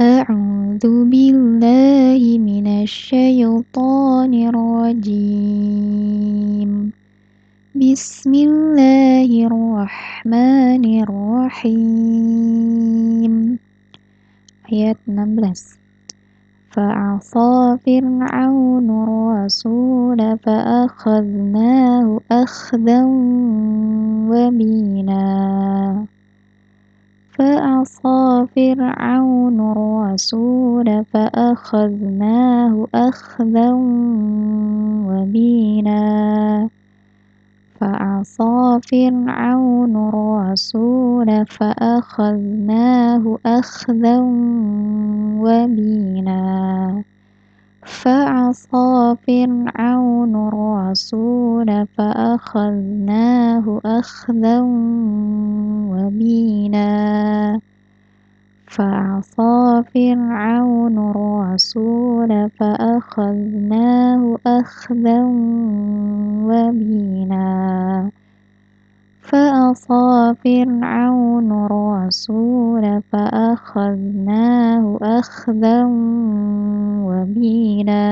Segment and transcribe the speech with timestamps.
[0.00, 5.52] أعوذ بالله من الشيطان الرجيم.
[7.76, 11.74] بسم الله الرحمن الرحيم.
[14.72, 15.76] آيات 16
[16.72, 23.04] فعصى فرعون الرسول فأخذناه أخذا
[24.32, 25.24] وبينا.
[27.40, 33.70] فعصى فرعون الرسول فأخذناه أخذا
[35.08, 36.00] وبينا.
[37.80, 44.18] فعصى فرعون الرسول فأخذناه أخذا
[45.40, 46.40] وبينا.
[47.82, 54.60] فعصى فرعون الرسول فأخذناه أخذا
[56.10, 57.60] وبينا
[58.66, 65.22] فعصى فرعون الرسول فأخذناه أخذا
[66.50, 68.10] وبينا.
[69.20, 75.84] فأصى فرعون الرسول فأخذناه أخذا
[77.06, 78.06] وبينا.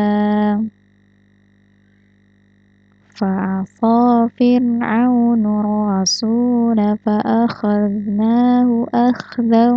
[3.09, 5.78] فعصى فرعون الرسول
[7.05, 9.73] فأخذناه أخذا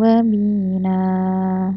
[0.00, 1.74] وبينا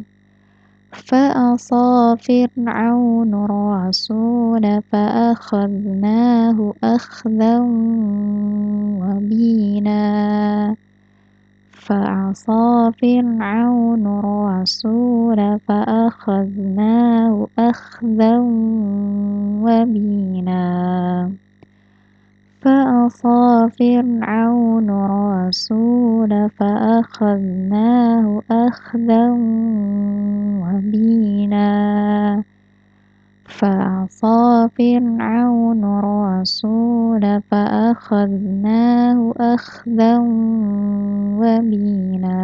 [0.91, 7.59] فأصى فرعون الرسول فأخذناه أخذا
[9.01, 10.01] وبينا
[11.71, 18.37] فعصى فرعون الرسول فأخذناه أخذا
[19.63, 20.61] وبينا
[22.61, 29.29] فعصى فرعون الرسول فأخذناه أخذا
[30.61, 31.71] وبينا.
[33.45, 40.17] فعصى فرعون الرسول فأخذناه أخذا
[41.41, 42.41] وبينا.